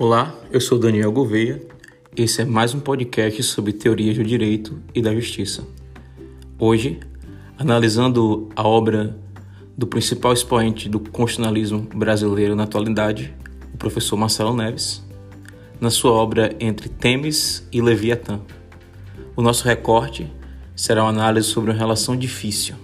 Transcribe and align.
Olá, 0.00 0.32
eu 0.52 0.60
sou 0.60 0.78
Daniel 0.78 1.10
Gouveia. 1.10 1.60
Esse 2.16 2.42
é 2.42 2.44
mais 2.44 2.72
um 2.72 2.78
podcast 2.78 3.42
sobre 3.42 3.72
teorias 3.72 4.16
do 4.16 4.22
direito 4.22 4.80
e 4.94 5.02
da 5.02 5.12
justiça. 5.12 5.66
Hoje, 6.56 7.00
analisando 7.58 8.48
a 8.54 8.62
obra 8.62 9.18
do 9.76 9.88
principal 9.88 10.32
expoente 10.32 10.88
do 10.88 11.00
constitucionalismo 11.00 11.80
brasileiro 11.92 12.54
na 12.54 12.62
atualidade, 12.62 13.34
o 13.74 13.76
professor 13.76 14.16
Marcelo 14.16 14.54
Neves, 14.54 15.04
na 15.80 15.90
sua 15.90 16.12
obra 16.12 16.54
Entre 16.60 16.88
Temes 16.88 17.66
e 17.72 17.82
Leviatã. 17.82 18.40
O 19.34 19.42
nosso 19.42 19.64
recorte 19.64 20.32
será 20.76 21.02
uma 21.02 21.10
análise 21.10 21.48
sobre 21.48 21.72
uma 21.72 21.76
relação 21.76 22.16
difícil, 22.16 22.76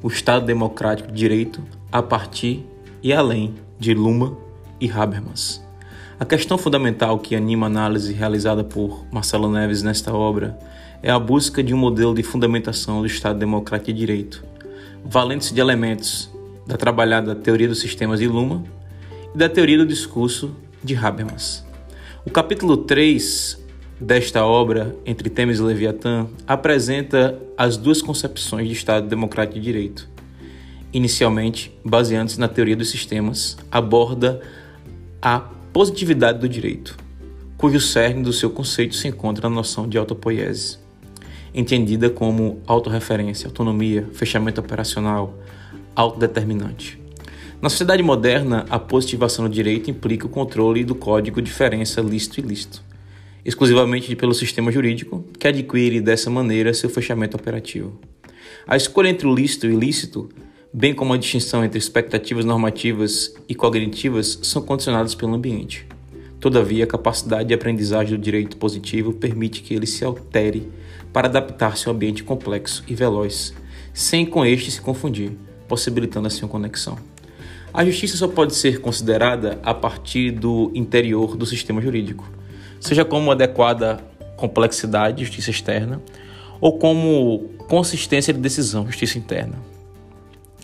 o 0.00 0.06
Estado 0.06 0.46
Democrático 0.46 1.08
de 1.08 1.18
Direito 1.18 1.64
a 1.90 2.00
partir 2.00 2.64
e 3.02 3.12
além 3.12 3.56
de 3.76 3.92
Luma 3.92 4.38
e 4.80 4.88
Habermas. 4.88 5.63
A 6.18 6.24
questão 6.24 6.56
fundamental 6.56 7.18
que 7.18 7.34
anima 7.34 7.66
a 7.66 7.68
análise 7.68 8.12
realizada 8.12 8.62
por 8.62 9.04
Marcelo 9.10 9.50
Neves 9.50 9.82
nesta 9.82 10.14
obra 10.14 10.56
é 11.02 11.10
a 11.10 11.18
busca 11.18 11.60
de 11.60 11.74
um 11.74 11.76
modelo 11.76 12.14
de 12.14 12.22
fundamentação 12.22 13.00
do 13.00 13.06
Estado 13.06 13.36
Democrático 13.36 13.92
de 13.92 13.98
Direito, 13.98 14.44
valendo-se 15.04 15.52
de 15.52 15.60
elementos 15.60 16.30
da 16.68 16.76
trabalhada 16.76 17.34
teoria 17.34 17.66
dos 17.66 17.80
sistemas 17.80 18.20
de 18.20 18.28
Luma 18.28 18.62
e 19.34 19.36
da 19.36 19.48
teoria 19.48 19.76
do 19.76 19.84
discurso 19.84 20.54
de 20.84 20.94
Habermas. 20.94 21.66
O 22.24 22.30
capítulo 22.30 22.76
3 22.76 23.60
desta 24.00 24.46
obra, 24.46 24.94
Entre 25.04 25.28
Temes 25.28 25.58
e 25.58 25.62
Leviatã, 25.62 26.28
apresenta 26.46 27.36
as 27.58 27.76
duas 27.76 28.00
concepções 28.00 28.68
de 28.68 28.72
Estado 28.72 29.08
Democrático 29.08 29.58
de 29.58 29.64
Direito. 29.64 30.08
Inicialmente, 30.92 31.76
baseando-se 31.84 32.38
na 32.38 32.46
teoria 32.46 32.76
dos 32.76 32.88
sistemas, 32.88 33.56
aborda 33.68 34.40
a 35.20 35.53
positividade 35.74 36.38
do 36.38 36.48
direito, 36.48 36.96
cujo 37.56 37.80
cerne 37.80 38.22
do 38.22 38.32
seu 38.32 38.48
conceito 38.48 38.94
se 38.94 39.08
encontra 39.08 39.48
na 39.48 39.56
noção 39.56 39.88
de 39.88 39.98
autopoiese, 39.98 40.78
entendida 41.52 42.08
como 42.08 42.62
autorreferência, 42.64 43.48
autonomia, 43.48 44.08
fechamento 44.12 44.60
operacional, 44.60 45.36
autodeterminante. 45.96 46.96
Na 47.60 47.68
sociedade 47.68 48.04
moderna, 48.04 48.64
a 48.70 48.78
positivação 48.78 49.48
do 49.48 49.52
direito 49.52 49.90
implica 49.90 50.26
o 50.26 50.30
controle 50.30 50.84
do 50.84 50.94
código 50.94 51.42
diferença 51.42 52.00
lícito 52.00 52.38
e 52.38 52.44
ilícito, 52.44 52.80
exclusivamente 53.44 54.14
pelo 54.14 54.32
sistema 54.32 54.70
jurídico, 54.70 55.24
que 55.40 55.48
adquire 55.48 56.00
dessa 56.00 56.30
maneira 56.30 56.72
seu 56.72 56.88
fechamento 56.88 57.36
operativo. 57.36 57.98
A 58.64 58.76
escolha 58.76 59.08
entre 59.08 59.26
o 59.26 59.34
lícito 59.34 59.66
e 59.66 59.70
o 59.70 59.72
ilícito, 59.72 60.28
bem 60.76 60.92
como 60.92 61.12
a 61.12 61.16
distinção 61.16 61.64
entre 61.64 61.78
expectativas 61.78 62.44
normativas 62.44 63.32
e 63.48 63.54
cognitivas, 63.54 64.40
são 64.42 64.60
condicionadas 64.60 65.14
pelo 65.14 65.32
ambiente. 65.32 65.86
Todavia, 66.40 66.82
a 66.82 66.86
capacidade 66.86 67.46
de 67.46 67.54
aprendizagem 67.54 68.16
do 68.16 68.20
direito 68.20 68.56
positivo 68.56 69.12
permite 69.12 69.62
que 69.62 69.72
ele 69.72 69.86
se 69.86 70.04
altere 70.04 70.68
para 71.12 71.28
adaptar-se 71.28 71.88
ao 71.88 71.94
ambiente 71.94 72.24
complexo 72.24 72.82
e 72.88 72.94
veloz, 72.94 73.54
sem 73.92 74.26
com 74.26 74.44
este 74.44 74.72
se 74.72 74.80
confundir 74.80 75.30
possibilitando 75.68 76.26
assim 76.26 76.42
uma 76.42 76.48
conexão. 76.48 76.98
A 77.72 77.84
justiça 77.84 78.16
só 78.16 78.26
pode 78.26 78.54
ser 78.56 78.80
considerada 78.80 79.60
a 79.62 79.72
partir 79.72 80.32
do 80.32 80.72
interior 80.74 81.36
do 81.36 81.46
sistema 81.46 81.80
jurídico, 81.80 82.28
seja 82.80 83.04
como 83.04 83.30
adequada 83.30 84.04
complexidade, 84.36 85.24
justiça 85.24 85.50
externa, 85.50 86.02
ou 86.60 86.78
como 86.78 87.48
consistência 87.68 88.34
de 88.34 88.40
decisão, 88.40 88.86
justiça 88.86 89.18
interna. 89.18 89.73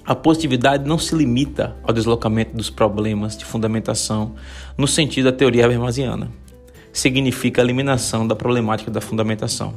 A 0.05 0.15
positividade 0.15 0.89
não 0.89 0.98
se 0.98 1.15
limita 1.15 1.77
ao 1.83 1.93
deslocamento 1.93 2.56
dos 2.56 2.70
problemas 2.70 3.37
de 3.37 3.45
fundamentação 3.45 4.34
no 4.77 4.87
sentido 4.87 5.27
da 5.27 5.33
teoria 5.33 5.65
habermasiana. 5.65 6.31
Significa 6.93 7.61
a 7.61 7.65
eliminação 7.65 8.27
da 8.27 8.34
problemática 8.34 8.91
da 8.91 9.00
fundamentação. 9.00 9.75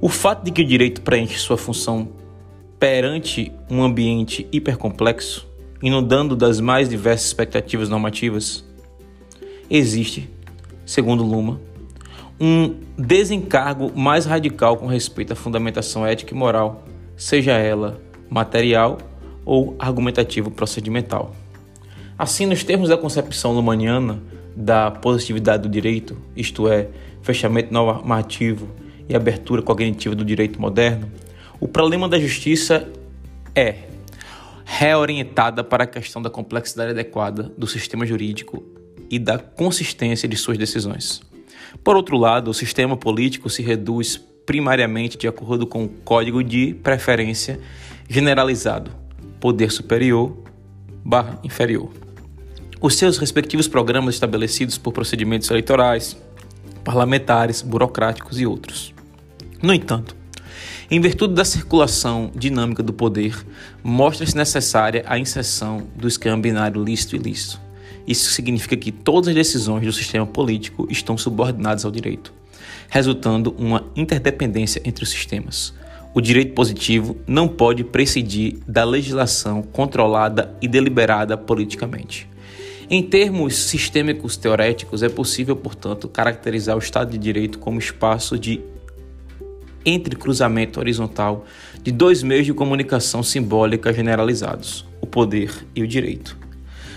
O 0.00 0.08
fato 0.08 0.44
de 0.44 0.50
que 0.50 0.62
o 0.62 0.66
direito 0.66 1.02
preenche 1.02 1.38
sua 1.38 1.56
função 1.56 2.08
perante 2.78 3.52
um 3.70 3.82
ambiente 3.82 4.46
hipercomplexo, 4.52 5.46
inundando 5.82 6.36
das 6.36 6.60
mais 6.60 6.88
diversas 6.88 7.26
expectativas 7.26 7.88
normativas, 7.88 8.64
existe, 9.68 10.30
segundo 10.84 11.24
Luma, 11.24 11.60
um 12.38 12.76
desencargo 12.96 13.90
mais 13.98 14.26
radical 14.26 14.76
com 14.76 14.86
respeito 14.86 15.32
à 15.32 15.36
fundamentação 15.36 16.06
ética 16.06 16.34
e 16.34 16.36
moral, 16.36 16.84
seja 17.16 17.52
ela 17.52 18.00
material 18.28 18.98
ou 19.46 19.76
argumentativo 19.78 20.50
procedimental. 20.50 21.34
Assim, 22.18 22.44
nos 22.44 22.64
termos 22.64 22.88
da 22.88 22.98
concepção 22.98 23.52
lumaniana 23.52 24.20
da 24.56 24.90
positividade 24.90 25.62
do 25.62 25.68
direito, 25.68 26.16
isto 26.36 26.68
é, 26.68 26.88
fechamento 27.22 27.72
normativo 27.72 28.68
e 29.08 29.14
abertura 29.14 29.62
cognitiva 29.62 30.14
do 30.14 30.24
direito 30.24 30.60
moderno, 30.60 31.10
o 31.60 31.68
problema 31.68 32.08
da 32.08 32.18
justiça 32.18 32.88
é 33.54 33.76
reorientada 34.64 35.62
para 35.62 35.84
a 35.84 35.86
questão 35.86 36.20
da 36.20 36.28
complexidade 36.28 36.90
adequada 36.90 37.52
do 37.56 37.66
sistema 37.66 38.04
jurídico 38.04 38.64
e 39.08 39.18
da 39.18 39.38
consistência 39.38 40.28
de 40.28 40.36
suas 40.36 40.58
decisões. 40.58 41.22
Por 41.84 41.96
outro 41.96 42.16
lado, 42.16 42.50
o 42.50 42.54
sistema 42.54 42.96
político 42.96 43.48
se 43.48 43.62
reduz 43.62 44.16
primariamente 44.44 45.16
de 45.16 45.28
acordo 45.28 45.66
com 45.66 45.84
o 45.84 45.88
código 45.88 46.42
de 46.42 46.74
preferência 46.74 47.60
generalizado, 48.08 48.90
poder 49.40 49.70
superior 49.70 50.36
barra 51.04 51.38
inferior. 51.44 51.90
Os 52.80 52.96
seus 52.96 53.18
respectivos 53.18 53.68
programas 53.68 54.14
estabelecidos 54.14 54.76
por 54.76 54.92
procedimentos 54.92 55.48
eleitorais, 55.50 56.16
parlamentares, 56.84 57.62
burocráticos 57.62 58.38
e 58.38 58.46
outros. 58.46 58.94
No 59.62 59.72
entanto, 59.72 60.14
em 60.90 61.00
virtude 61.00 61.34
da 61.34 61.44
circulação 61.44 62.30
dinâmica 62.34 62.82
do 62.82 62.92
poder, 62.92 63.34
mostra-se 63.82 64.36
necessária 64.36 65.02
a 65.06 65.18
inserção 65.18 65.88
do 65.96 66.06
esquema 66.06 66.36
binário 66.38 66.82
lícito 66.82 67.16
e 67.16 67.18
ilícito. 67.18 67.60
Isso 68.06 68.30
significa 68.30 68.76
que 68.76 68.92
todas 68.92 69.28
as 69.28 69.34
decisões 69.34 69.84
do 69.84 69.92
sistema 69.92 70.24
político 70.24 70.86
estão 70.88 71.18
subordinadas 71.18 71.84
ao 71.84 71.90
direito, 71.90 72.32
resultando 72.88 73.52
uma 73.58 73.84
interdependência 73.96 74.80
entre 74.84 75.02
os 75.02 75.10
sistemas. 75.10 75.74
O 76.16 76.20
direito 76.22 76.54
positivo 76.54 77.14
não 77.26 77.46
pode 77.46 77.84
presidir 77.84 78.56
da 78.66 78.84
legislação 78.84 79.60
controlada 79.60 80.50
e 80.62 80.66
deliberada 80.66 81.36
politicamente. 81.36 82.26
Em 82.88 83.02
termos 83.02 83.54
sistêmicos 83.54 84.34
teoréticos, 84.34 85.02
é 85.02 85.10
possível, 85.10 85.54
portanto, 85.54 86.08
caracterizar 86.08 86.74
o 86.74 86.78
Estado 86.78 87.10
de 87.10 87.18
Direito 87.18 87.58
como 87.58 87.78
espaço 87.78 88.38
de 88.38 88.62
entre 89.84 90.16
cruzamento 90.16 90.80
horizontal 90.80 91.44
de 91.82 91.92
dois 91.92 92.22
meios 92.22 92.46
de 92.46 92.54
comunicação 92.54 93.22
simbólica 93.22 93.92
generalizados, 93.92 94.86
o 95.02 95.06
poder 95.06 95.66
e 95.74 95.82
o 95.82 95.86
direito. 95.86 96.34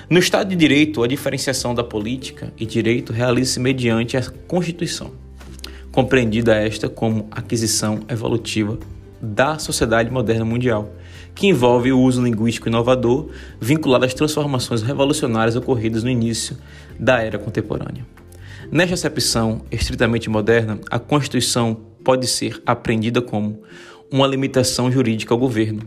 No 0.09 0.17
Estado 0.17 0.47
de 0.47 0.55
Direito, 0.55 1.03
a 1.03 1.07
diferenciação 1.07 1.75
da 1.75 1.83
política 1.83 2.53
e 2.57 2.65
direito 2.65 3.11
realiza-se 3.11 3.59
mediante 3.59 4.15
a 4.15 4.23
Constituição, 4.47 5.11
compreendida 5.91 6.55
esta 6.55 6.87
como 6.87 7.27
aquisição 7.31 7.99
evolutiva 8.07 8.79
da 9.21 9.59
sociedade 9.59 10.09
moderna 10.09 10.45
mundial, 10.45 10.93
que 11.35 11.47
envolve 11.47 11.91
o 11.91 11.99
uso 11.99 12.23
linguístico 12.23 12.67
inovador 12.67 13.29
vinculado 13.59 14.05
às 14.05 14.13
transformações 14.13 14.81
revolucionárias 14.81 15.55
ocorridas 15.55 16.03
no 16.03 16.09
início 16.09 16.57
da 16.99 17.21
era 17.21 17.37
contemporânea. 17.37 18.05
Nesta 18.71 18.93
acepção 18.93 19.61
estritamente 19.71 20.29
moderna, 20.29 20.79
a 20.91 20.99
Constituição 20.99 21.75
pode 22.03 22.27
ser 22.27 22.61
aprendida 22.65 23.21
como 23.21 23.61
uma 24.11 24.27
limitação 24.27 24.91
jurídica 24.91 25.33
ao 25.33 25.39
governo, 25.39 25.81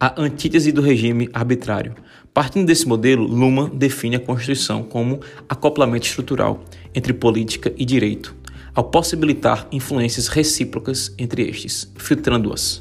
a 0.00 0.20
antítese 0.20 0.70
do 0.72 0.80
regime 0.80 1.28
arbitrário. 1.32 1.94
Partindo 2.32 2.66
desse 2.66 2.86
modelo, 2.86 3.26
Luhmann 3.26 3.70
define 3.74 4.16
a 4.16 4.20
Constituição 4.20 4.82
como 4.82 5.20
acoplamento 5.48 6.06
estrutural 6.06 6.62
entre 6.94 7.12
política 7.12 7.72
e 7.76 7.84
direito, 7.84 8.34
ao 8.78 8.84
possibilitar 8.84 9.66
influências 9.72 10.28
recíprocas 10.28 11.12
entre 11.18 11.42
estes, 11.50 11.92
filtrando-as. 11.96 12.80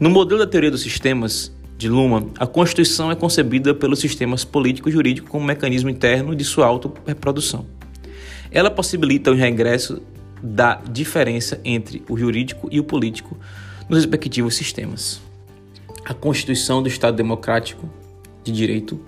No 0.00 0.10
modelo 0.10 0.40
da 0.40 0.48
teoria 0.48 0.68
dos 0.68 0.82
sistemas 0.82 1.54
de 1.78 1.88
Luhmann, 1.88 2.32
a 2.36 2.44
Constituição 2.44 3.08
é 3.08 3.14
concebida 3.14 3.72
pelos 3.72 4.00
sistemas 4.00 4.44
político-jurídico 4.44 5.30
como 5.30 5.44
um 5.44 5.46
mecanismo 5.46 5.88
interno 5.88 6.34
de 6.34 6.42
sua 6.42 6.66
auto-reprodução. 6.66 7.66
Ela 8.50 8.68
possibilita 8.68 9.30
o 9.30 9.36
regresso 9.36 10.02
da 10.42 10.82
diferença 10.90 11.60
entre 11.64 12.02
o 12.08 12.18
jurídico 12.18 12.68
e 12.72 12.80
o 12.80 12.84
político 12.84 13.38
nos 13.88 13.98
respectivos 14.00 14.56
sistemas. 14.56 15.20
A 16.04 16.14
Constituição 16.14 16.82
do 16.82 16.88
Estado 16.88 17.16
Democrático 17.16 17.88
de 18.42 18.50
Direito 18.50 19.00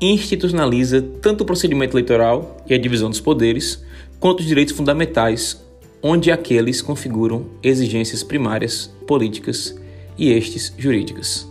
institucionaliza 0.00 1.02
tanto 1.02 1.42
o 1.42 1.46
procedimento 1.46 1.94
eleitoral 1.94 2.56
e 2.66 2.72
a 2.72 2.78
divisão 2.78 3.10
dos 3.10 3.20
poderes, 3.20 3.84
quanto 4.20 4.40
os 4.40 4.46
direitos 4.46 4.74
fundamentais, 4.74 5.60
onde 6.02 6.30
aqueles 6.30 6.80
configuram 6.80 7.46
exigências 7.62 8.22
primárias 8.22 8.94
políticas 9.06 9.74
e 10.16 10.30
estes 10.30 10.72
jurídicas. 10.78 11.48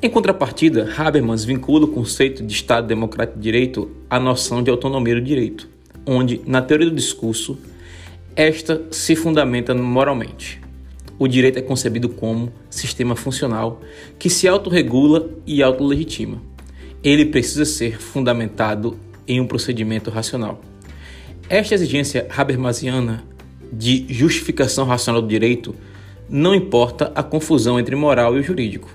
Em 0.00 0.08
contrapartida, 0.08 0.88
Habermas 0.96 1.44
vincula 1.44 1.84
o 1.84 1.88
conceito 1.88 2.42
de 2.42 2.54
Estado 2.54 2.86
Democrático 2.86 3.36
de 3.36 3.42
Direito 3.42 3.90
à 4.08 4.18
noção 4.18 4.62
de 4.62 4.70
autonomia 4.70 5.16
do 5.16 5.20
direito 5.20 5.68
onde, 6.08 6.40
na 6.46 6.62
teoria 6.62 6.88
do 6.88 6.96
discurso, 6.96 7.58
esta 8.34 8.82
se 8.90 9.14
fundamenta 9.14 9.74
moralmente. 9.74 10.58
O 11.18 11.28
direito 11.28 11.58
é 11.58 11.62
concebido 11.62 12.08
como 12.08 12.50
sistema 12.70 13.14
funcional 13.14 13.82
que 14.18 14.30
se 14.30 14.48
autorregula 14.48 15.28
e 15.46 15.62
autolegitima. 15.62 16.40
Ele 17.04 17.26
precisa 17.26 17.66
ser 17.66 18.00
fundamentado 18.00 18.96
em 19.26 19.38
um 19.38 19.46
procedimento 19.46 20.10
racional. 20.10 20.62
Esta 21.50 21.74
exigência 21.74 22.26
habermasiana 22.36 23.24
de 23.72 24.04
justificação 24.12 24.84
racional 24.84 25.22
do 25.22 25.28
direito 25.28 25.74
não 26.28 26.54
importa 26.54 27.10
a 27.14 27.22
confusão 27.22 27.80
entre 27.80 27.96
moral 27.96 28.38
e 28.38 28.42
jurídico, 28.42 28.90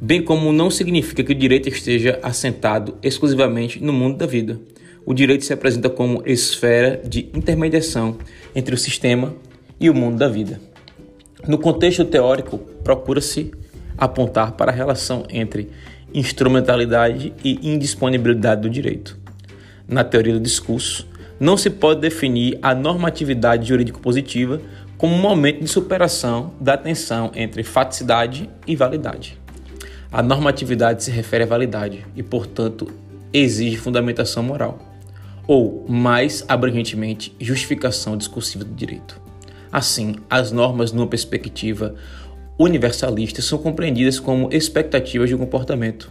bem 0.00 0.22
como 0.22 0.50
não 0.50 0.70
significa 0.70 1.22
que 1.22 1.32
o 1.32 1.34
direito 1.34 1.68
esteja 1.68 2.18
assentado 2.22 2.96
exclusivamente 3.02 3.84
no 3.84 3.92
mundo 3.92 4.16
da 4.16 4.24
vida. 4.24 4.58
O 5.04 5.12
direito 5.12 5.44
se 5.44 5.52
apresenta 5.52 5.90
como 5.90 6.22
esfera 6.24 7.02
de 7.06 7.28
intermediação 7.34 8.16
entre 8.54 8.74
o 8.74 8.78
sistema 8.78 9.34
e 9.78 9.90
o 9.90 9.94
mundo 9.94 10.16
da 10.16 10.28
vida. 10.28 10.58
No 11.46 11.58
contexto 11.58 12.06
teórico, 12.06 12.56
procura-se 12.82 13.50
apontar 13.98 14.52
para 14.52 14.72
a 14.72 14.74
relação 14.74 15.26
entre 15.28 15.68
instrumentalidade 16.14 17.34
e 17.44 17.74
indisponibilidade 17.74 18.62
do 18.62 18.70
direito. 18.70 19.18
Na 19.86 20.02
teoria 20.02 20.32
do 20.32 20.40
discurso, 20.40 21.06
não 21.44 21.58
se 21.58 21.68
pode 21.68 22.00
definir 22.00 22.58
a 22.62 22.74
normatividade 22.74 23.68
jurídico-positiva 23.68 24.62
como 24.96 25.14
um 25.14 25.20
momento 25.20 25.60
de 25.60 25.68
superação 25.68 26.54
da 26.58 26.74
tensão 26.74 27.30
entre 27.34 27.62
faticidade 27.62 28.48
e 28.66 28.74
validade. 28.74 29.38
A 30.10 30.22
normatividade 30.22 31.04
se 31.04 31.10
refere 31.10 31.44
à 31.44 31.46
validade 31.46 32.06
e, 32.16 32.22
portanto, 32.22 32.90
exige 33.30 33.76
fundamentação 33.76 34.42
moral, 34.42 34.78
ou, 35.46 35.84
mais 35.86 36.42
abrangentemente, 36.48 37.36
justificação 37.38 38.16
discursiva 38.16 38.64
do 38.64 38.72
direito. 38.72 39.20
Assim, 39.70 40.14
as 40.30 40.50
normas 40.50 40.92
numa 40.92 41.06
perspectiva 41.06 41.94
universalista 42.58 43.42
são 43.42 43.58
compreendidas 43.58 44.18
como 44.18 44.48
expectativas 44.50 45.28
de 45.28 45.34
um 45.34 45.38
comportamento, 45.38 46.10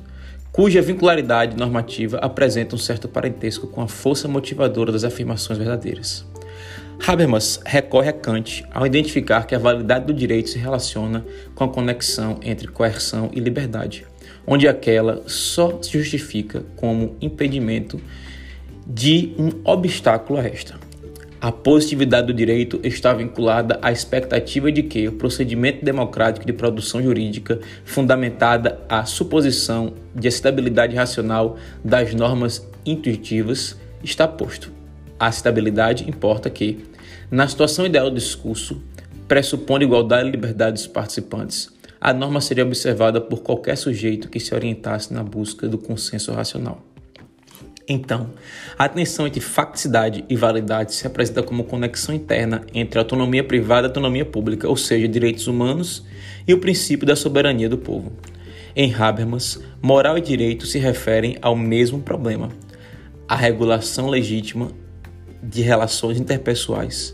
cuja 0.53 0.83
vincularidade 0.83 1.57
normativa 1.57 2.19
apresenta 2.19 2.75
um 2.75 2.77
certo 2.77 3.07
parentesco 3.07 3.65
com 3.65 3.81
a 3.81 3.88
força 3.88 4.27
motivadora 4.27 4.91
das 4.91 5.03
afirmações 5.03 5.57
verdadeiras. 5.57 6.23
Habermas 7.05 7.59
recorre 7.65 8.09
a 8.09 8.13
Kant 8.13 8.63
ao 8.71 8.85
identificar 8.85 9.47
que 9.47 9.55
a 9.55 9.59
validade 9.59 10.05
do 10.05 10.13
direito 10.13 10.51
se 10.51 10.59
relaciona 10.59 11.25
com 11.55 11.63
a 11.63 11.67
conexão 11.67 12.39
entre 12.44 12.67
coerção 12.67 13.31
e 13.33 13.39
liberdade, 13.39 14.05
onde 14.45 14.67
aquela 14.67 15.23
só 15.25 15.81
se 15.81 15.97
justifica 15.97 16.63
como 16.75 17.17
impedimento 17.19 17.99
de 18.85 19.33
um 19.39 19.49
obstáculo 19.65 20.39
a 20.39 20.45
esta. 20.45 20.75
A 21.44 21.51
positividade 21.51 22.28
do 22.28 22.34
direito 22.34 22.80
está 22.86 23.13
vinculada 23.13 23.78
à 23.81 23.92
expectativa 23.92 24.72
de 24.72 24.81
que 24.81 25.10
o 25.10 25.12
procedimento 25.12 25.84
democrático 25.84 26.45
de 26.45 26.54
produção 26.54 27.04
jurídica, 27.04 27.60
fundamentada 27.84 28.80
à 28.88 29.04
suposição 29.04 29.94
de 30.16 30.30
estabilidade 30.30 30.95
racional 30.95 31.57
das 31.84 32.13
normas 32.13 32.66
intuitivas, 32.86 33.78
está 34.01 34.25
posto. 34.25 34.72
A 35.19 35.28
estabilidade 35.28 36.10
importa 36.10 36.50
que, 36.50 36.86
na 37.30 37.45
situação 37.45 37.86
ideal 37.86 38.10
do 38.10 38.16
discurso, 38.16 38.81
pressupondo 39.28 39.84
igualdade 39.84 40.30
e 40.30 40.31
liberdade 40.31 40.75
dos 40.75 40.88
participantes, 40.88 41.69
a 42.00 42.13
norma 42.13 42.40
seria 42.40 42.63
observada 42.63 43.19
por 43.19 43.42
qualquer 43.44 43.75
sujeito 43.75 44.30
que 44.30 44.40
se 44.40 44.56
orientasse 44.56 45.13
na 45.13 45.24
busca 45.24 45.68
do 45.68 45.78
consenso 45.78 46.31
racional. 46.31 46.93
Então, 47.88 48.30
a 48.77 48.88
tensão 48.88 49.27
entre 49.27 49.41
facticidade 49.41 50.24
e 50.30 50.38
validade 50.38 50.94
se 50.94 51.06
apresenta 51.06 51.44
como 51.44 51.65
conexão 51.65 52.15
interna 52.15 52.65
entre 52.74 52.97
autonomia 52.97 53.44
privada 53.44 53.88
e 53.88 53.89
autonomia 53.89 54.25
pública, 54.25 54.69
ou 54.69 54.77
seja, 54.77 55.07
direitos 55.07 55.47
humanos 55.47 56.06
e 56.47 56.53
o 56.53 56.59
princípio 56.59 57.06
da 57.06 57.15
soberania 57.15 57.68
do 57.68 57.77
povo. 57.77 58.13
Em 58.74 58.94
Habermas, 58.94 59.59
moral 59.81 60.18
e 60.18 60.21
direito 60.21 60.65
se 60.65 60.80
referem 60.80 61.38
ao 61.41 61.57
mesmo 61.57 62.00
problema: 62.00 62.50
a 63.27 63.35
regulação 63.35 64.07
legítima 64.09 64.71
de 65.44 65.62
relações 65.62 66.18
interpessoais, 66.18 67.13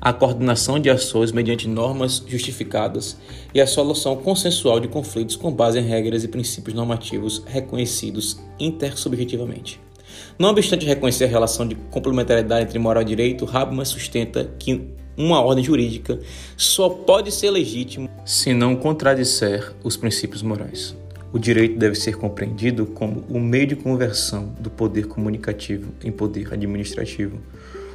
a 0.00 0.12
coordenação 0.12 0.80
de 0.80 0.90
ações 0.90 1.30
mediante 1.30 1.68
normas 1.68 2.24
justificadas 2.26 3.16
e 3.54 3.60
a 3.60 3.66
solução 3.66 4.16
consensual 4.16 4.80
de 4.80 4.88
conflitos 4.88 5.36
com 5.36 5.52
base 5.52 5.78
em 5.78 5.86
regras 5.86 6.24
e 6.24 6.28
princípios 6.28 6.74
normativos 6.74 7.44
reconhecidos 7.46 8.40
intersubjetivamente. 8.58 9.89
Não 10.38 10.50
obstante 10.50 10.86
reconhecer 10.86 11.24
a 11.24 11.28
relação 11.28 11.66
de 11.66 11.74
complementariedade 11.74 12.64
entre 12.64 12.78
moral 12.78 13.02
e 13.02 13.06
direito, 13.06 13.48
Habermas 13.52 13.88
sustenta 13.88 14.50
que 14.58 14.90
uma 15.16 15.40
ordem 15.42 15.62
jurídica 15.62 16.18
só 16.56 16.88
pode 16.88 17.30
ser 17.30 17.50
legítima 17.50 18.08
se 18.24 18.54
não 18.54 18.74
contradisser 18.74 19.72
os 19.84 19.96
princípios 19.96 20.42
morais. 20.42 20.96
O 21.32 21.38
direito 21.38 21.78
deve 21.78 21.94
ser 21.94 22.16
compreendido 22.16 22.86
como 22.86 23.24
o 23.28 23.38
meio 23.38 23.66
de 23.66 23.76
conversão 23.76 24.52
do 24.58 24.68
poder 24.68 25.06
comunicativo 25.06 25.92
em 26.02 26.10
poder 26.10 26.52
administrativo. 26.52 27.38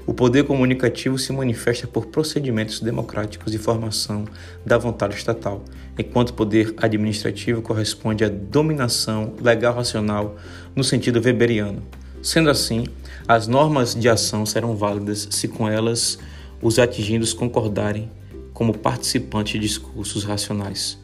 O 0.08 0.14
poder 0.14 0.44
comunicativo 0.44 1.18
se 1.18 1.34
manifesta 1.34 1.88
por 1.88 2.06
procedimentos 2.06 2.80
democráticos 2.80 3.52
de 3.52 3.58
formação 3.58 4.26
da 4.64 4.78
vontade 4.78 5.16
estatal, 5.16 5.66
enquanto 5.98 6.30
o 6.30 6.34
poder 6.34 6.76
administrativo 6.78 7.62
corresponde 7.62 8.24
à 8.24 8.30
dominação 8.30 9.34
legal 9.42 9.74
racional 9.74 10.36
no 10.76 10.84
sentido 10.84 11.20
weberiano. 11.20 11.82
Sendo 12.26 12.50
assim, 12.50 12.88
as 13.28 13.48
normas 13.48 13.94
de 13.94 14.10
ação 14.10 14.48
serão 14.48 14.76
válidas 14.76 15.28
se 15.30 15.48
com 15.48 15.70
elas 15.70 16.18
os 16.60 16.80
atingidos 16.80 17.34
concordarem 17.34 18.10
como 18.52 18.76
participantes 18.76 19.54
de 19.54 19.60
discursos 19.60 20.24
racionais. 20.24 20.98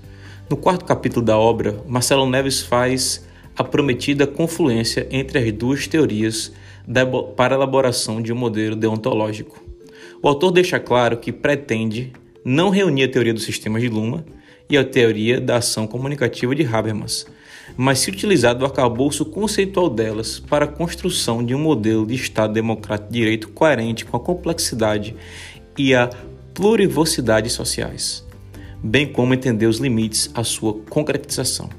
No 0.50 0.58
quarto 0.58 0.84
capítulo 0.84 1.24
da 1.24 1.38
obra, 1.38 1.80
Marcelo 1.88 2.28
Neves 2.28 2.62
faz 2.62 3.24
a 3.56 3.64
prometida 3.64 4.26
confluência 4.26 5.08
entre 5.12 5.38
as 5.38 5.52
duas 5.54 5.86
teorias 5.86 6.52
para 7.38 7.54
a 7.54 7.58
elaboração 7.58 8.20
de 8.20 8.34
um 8.34 8.36
modelo 8.36 8.76
deontológico. 8.76 9.64
O 10.24 10.28
autor 10.28 10.50
deixa 10.50 10.80
claro 10.80 11.18
que 11.18 11.32
pretende 11.32 12.12
não 12.44 12.72
reunir 12.72 13.04
a 13.04 13.12
teoria 13.12 13.34
dos 13.34 13.44
sistemas 13.44 13.84
de 13.84 13.90
Luma 13.90 14.26
e 14.68 14.76
a 14.76 14.84
teoria 14.84 15.40
da 15.40 15.58
ação 15.58 15.86
comunicativa 15.86 16.56
de 16.56 16.66
Habermas, 16.66 17.28
mas 17.78 18.00
se 18.00 18.10
utilizar 18.10 18.56
do 18.56 18.66
arcabouço 18.66 19.26
conceitual 19.26 19.90
delas 19.90 20.40
para 20.40 20.66
a 20.66 20.68
construção 20.68 21.44
de 21.44 21.56
um 21.56 21.60
modelo 21.60 22.06
de 22.06 22.16
Estado 22.16 22.54
democrático 22.54 23.12
de 23.12 23.20
direito 23.20 23.50
coerente 23.50 24.06
com 24.06 24.18
a 24.18 24.20
complexidade 24.20 25.16
e 25.78 25.94
a 25.94 26.10
plurivocidade 26.54 27.50
sociais, 27.50 28.26
bem 28.84 29.08
como 29.08 29.34
entender 29.34 29.68
os 29.68 29.78
limites 29.78 30.30
à 30.34 30.44
sua 30.44 30.74
concretização. 30.90 31.70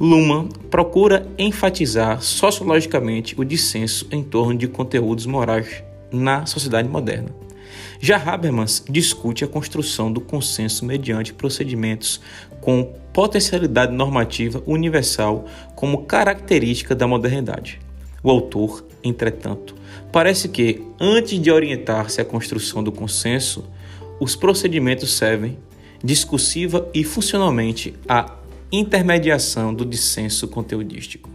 Luhmann 0.00 0.48
procura 0.70 1.26
enfatizar 1.38 2.22
sociologicamente 2.22 3.38
o 3.40 3.44
dissenso 3.44 4.06
em 4.10 4.22
torno 4.22 4.56
de 4.56 4.66
conteúdos 4.66 5.26
morais 5.26 5.82
na 6.10 6.44
sociedade 6.46 6.88
moderna. 6.88 7.41
Já 8.04 8.16
Habermas 8.16 8.82
discute 8.90 9.44
a 9.44 9.46
construção 9.46 10.12
do 10.12 10.20
consenso 10.20 10.84
mediante 10.84 11.32
procedimentos 11.32 12.20
com 12.60 12.92
potencialidade 13.12 13.92
normativa 13.92 14.60
universal 14.66 15.44
como 15.76 16.02
característica 16.02 16.96
da 16.96 17.06
modernidade. 17.06 17.78
O 18.20 18.28
autor, 18.28 18.84
entretanto, 19.04 19.76
parece 20.10 20.48
que, 20.48 20.82
antes 21.00 21.40
de 21.40 21.52
orientar-se 21.52 22.20
à 22.20 22.24
construção 22.24 22.82
do 22.82 22.90
consenso, 22.90 23.64
os 24.18 24.34
procedimentos 24.34 25.12
servem, 25.12 25.56
discursiva 26.02 26.90
e 26.92 27.04
funcionalmente, 27.04 27.94
à 28.08 28.34
intermediação 28.72 29.72
do 29.72 29.86
dissenso 29.86 30.48
conteudístico. 30.48 31.30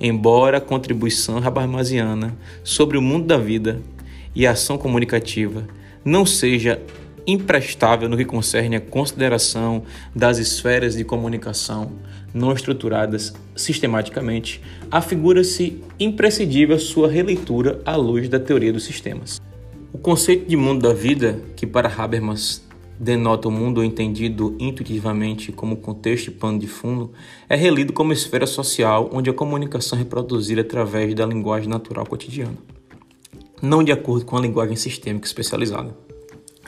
Embora 0.00 0.56
a 0.56 0.62
contribuição 0.62 1.36
habermasiana 1.36 2.34
sobre 2.64 2.96
o 2.96 3.02
mundo 3.02 3.26
da 3.26 3.36
vida 3.36 3.82
e 4.34 4.46
a 4.46 4.52
ação 4.52 4.78
comunicativa 4.78 5.66
não 6.08 6.24
seja 6.24 6.80
imprestável 7.26 8.08
no 8.08 8.16
que 8.16 8.24
concerne 8.24 8.76
à 8.76 8.80
consideração 8.80 9.82
das 10.16 10.38
esferas 10.38 10.94
de 10.94 11.04
comunicação 11.04 11.92
não 12.32 12.52
estruturadas 12.52 13.34
sistematicamente, 13.54 14.62
afigura-se 14.90 15.82
imprescindível 16.00 16.78
sua 16.78 17.08
releitura 17.08 17.80
à 17.84 17.94
luz 17.96 18.28
da 18.28 18.40
teoria 18.40 18.72
dos 18.72 18.84
sistemas. 18.84 19.40
O 19.92 19.98
conceito 19.98 20.48
de 20.48 20.56
mundo 20.56 20.88
da 20.88 20.94
vida, 20.94 21.40
que 21.56 21.66
para 21.66 21.92
Habermas 21.94 22.66
denota 22.98 23.48
o 23.48 23.50
mundo 23.50 23.84
entendido 23.84 24.56
intuitivamente 24.58 25.52
como 25.52 25.76
contexto 25.76 26.28
e 26.28 26.30
pano 26.30 26.58
de 26.58 26.66
fundo, 26.66 27.12
é 27.48 27.56
relido 27.56 27.92
como 27.92 28.12
esfera 28.12 28.46
social 28.46 29.10
onde 29.12 29.28
a 29.28 29.34
comunicação 29.34 29.98
é 29.98 30.02
reproduzida 30.02 30.62
através 30.62 31.14
da 31.14 31.26
linguagem 31.26 31.68
natural 31.68 32.06
cotidiana, 32.06 32.56
não 33.60 33.82
de 33.82 33.92
acordo 33.92 34.24
com 34.24 34.36
a 34.36 34.40
linguagem 34.40 34.76
sistêmica 34.76 35.26
especializada. 35.26 35.96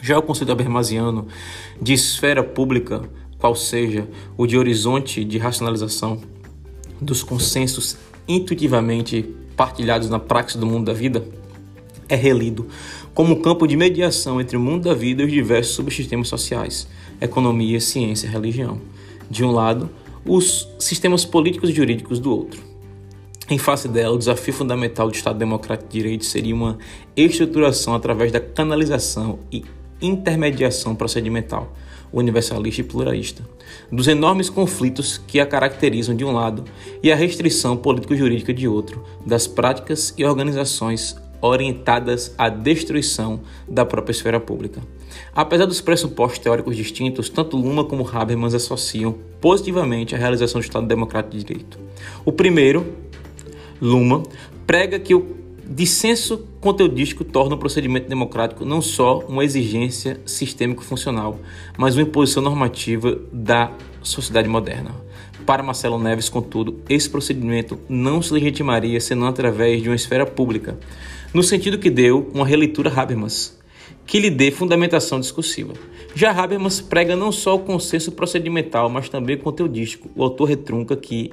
Já 0.03 0.19
o 0.19 0.23
conceito 0.23 0.51
habermasiano 0.51 1.27
de 1.81 1.93
esfera 1.93 2.43
pública, 2.43 3.03
qual 3.39 3.55
seja 3.55 4.09
o 4.37 4.47
de 4.47 4.57
horizonte 4.57 5.25
de 5.25 5.39
racionalização 5.39 6.21
dos 7.01 7.23
consensos 7.23 7.97
intuitivamente 8.27 9.35
partilhados 9.57 10.09
na 10.09 10.19
prática 10.19 10.59
do 10.59 10.67
mundo 10.67 10.87
da 10.87 10.93
vida, 10.93 11.25
é 12.09 12.17
relido 12.17 12.67
como 13.15 13.41
campo 13.41 13.67
de 13.67 13.77
mediação 13.77 14.41
entre 14.41 14.57
o 14.57 14.61
mundo 14.61 14.85
da 14.85 14.95
vida 14.95 15.23
e 15.23 15.27
os 15.27 15.33
diversos 15.33 15.75
subsistemas 15.75 16.29
sociais, 16.29 16.89
economia, 17.21 17.81
ciência 17.81 18.27
e 18.27 18.31
religião. 18.31 18.81
De 19.31 19.45
um 19.45 19.51
lado, 19.51 19.91
os 20.25 20.69
sistemas 20.79 21.25
políticos 21.25 21.71
e 21.71 21.73
jurídicos 21.73 22.19
do 22.19 22.31
outro. 22.31 22.70
Em 23.51 23.59
face 23.59 23.89
dela, 23.89 24.15
o 24.15 24.19
desafio 24.19 24.55
fundamental 24.55 25.09
do 25.09 25.15
Estado 25.17 25.37
Democrático 25.37 25.91
de 25.91 25.99
Direito 25.99 26.25
seria 26.25 26.55
uma 26.55 26.79
estruturação 27.17 27.97
através 27.97 28.31
da 28.31 28.39
canalização 28.39 29.41
e 29.51 29.65
intermediação 30.01 30.95
procedimental, 30.95 31.75
universalista 32.13 32.81
e 32.81 32.85
pluralista, 32.85 33.43
dos 33.91 34.07
enormes 34.07 34.49
conflitos 34.49 35.19
que 35.19 35.41
a 35.41 35.47
caracterizam 35.47 36.15
de 36.15 36.25
um 36.25 36.31
lado 36.31 36.63
e 37.03 37.11
a 37.11 37.17
restrição 37.17 37.77
político-jurídica 37.77 38.55
de 38.55 38.69
outro, 38.69 39.05
das 39.27 39.49
práticas 39.49 40.15
e 40.17 40.25
organizações 40.25 41.17
orientadas 41.43 42.33
à 42.39 42.49
destruição 42.49 43.41
da 43.69 43.85
própria 43.85 44.13
esfera 44.13 44.39
pública. 44.39 44.81
Apesar 45.35 45.67
dos 45.67 45.81
pressupostos 45.81 46.39
teóricos 46.39 46.77
distintos, 46.77 47.29
tanto 47.29 47.57
Luma 47.57 47.85
como 47.85 48.09
Habermas 48.09 48.55
associam 48.55 49.17
positivamente 49.41 50.15
a 50.15 50.19
realização 50.19 50.61
do 50.61 50.65
Estado 50.65 50.87
Democrático 50.87 51.37
de 51.37 51.43
Direito. 51.43 51.81
O 52.25 52.31
primeiro 52.31 53.10
Luma, 53.81 54.23
prega 54.67 54.99
que 54.99 55.15
o 55.15 55.37
dissenso 55.67 56.49
conteudístico 56.61 57.25
torna 57.25 57.55
o 57.55 57.59
procedimento 57.59 58.09
democrático 58.09 58.65
não 58.65 58.83
só 58.83 59.21
uma 59.21 59.45
exigência 59.45 60.21
sistêmico-funcional, 60.27 61.39
mas 61.79 61.97
uma 61.97 62.03
imposição 62.03 62.43
normativa 62.43 63.19
da 63.33 63.73
sociedade 64.03 64.49
moderna. 64.49 64.91
Para 65.47 65.63
Marcelo 65.63 65.99
Neves, 65.99 66.29
contudo, 66.29 66.81
esse 66.89 67.09
procedimento 67.09 67.79
não 67.89 68.21
se 68.21 68.33
legitimaria 68.33 69.01
senão 69.01 69.29
através 69.29 69.83
de 69.83 69.89
uma 69.89 69.95
esfera 69.95 70.27
pública, 70.27 70.79
no 71.33 71.43
sentido 71.43 71.79
que 71.79 71.89
deu 71.89 72.29
uma 72.35 72.47
releitura 72.47 72.93
Habermas, 72.95 73.59
que 74.05 74.19
lhe 74.19 74.31
dê 74.31 74.51
fundamentação 74.51 75.21
discursiva. 75.21 75.73
Já 76.15 76.33
Habermas 76.33 76.81
prega 76.81 77.15
não 77.15 77.31
só 77.31 77.55
o 77.55 77.61
consenso 77.61 78.13
procedimental, 78.13 78.89
mas 78.91 79.09
também 79.09 79.37
o 79.37 79.41
conteudístico. 79.41 80.11
O 80.17 80.25
autor 80.25 80.47
retrunca 80.47 80.97
que 80.97 81.31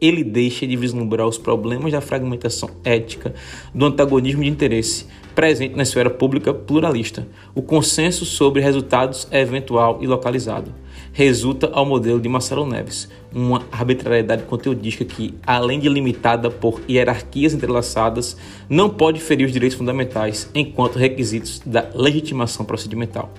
ele 0.00 0.22
deixa 0.22 0.66
de 0.66 0.76
vislumbrar 0.76 1.26
os 1.26 1.38
problemas 1.38 1.92
da 1.92 2.00
fragmentação 2.00 2.70
ética, 2.84 3.34
do 3.74 3.86
antagonismo 3.86 4.42
de 4.42 4.48
interesse 4.48 5.06
presente 5.34 5.76
na 5.76 5.82
esfera 5.82 6.08
pública 6.08 6.52
pluralista. 6.54 7.28
O 7.54 7.60
consenso 7.60 8.24
sobre 8.24 8.62
resultados 8.62 9.28
é 9.30 9.42
eventual 9.42 9.98
e 10.00 10.06
localizado. 10.06 10.74
Resulta 11.12 11.70
ao 11.72 11.84
modelo 11.84 12.18
de 12.18 12.28
Marcelo 12.28 12.66
Neves, 12.66 13.08
uma 13.32 13.62
arbitrariedade 13.70 14.44
conteudística 14.44 15.04
que, 15.04 15.34
além 15.46 15.78
de 15.78 15.88
limitada 15.88 16.50
por 16.50 16.80
hierarquias 16.88 17.52
entrelaçadas, 17.52 18.36
não 18.68 18.88
pode 18.88 19.20
ferir 19.20 19.44
os 19.44 19.52
direitos 19.52 19.76
fundamentais 19.76 20.50
enquanto 20.54 20.98
requisitos 20.98 21.60
da 21.64 21.86
legitimação 21.94 22.64
procedimental. 22.64 23.30